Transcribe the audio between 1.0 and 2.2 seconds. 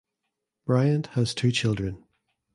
has two children.